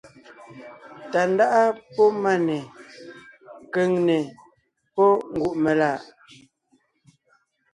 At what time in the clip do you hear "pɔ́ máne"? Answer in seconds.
1.95-2.57